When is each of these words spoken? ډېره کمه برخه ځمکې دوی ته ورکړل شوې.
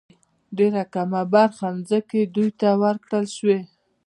ډېره 0.57 0.83
کمه 0.93 1.21
برخه 1.33 1.67
ځمکې 1.89 2.21
دوی 2.35 2.49
ته 2.59 2.69
ورکړل 2.83 3.25
شوې. 3.35 3.59